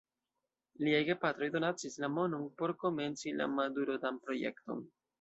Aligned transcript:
Liaj 0.87 1.01
gepatroj 1.09 1.51
donacis 1.57 1.99
la 2.05 2.11
monon 2.15 2.49
por 2.63 2.75
komenci 2.87 3.37
la 3.39 3.51
Madurodam-projekton. 3.55 4.87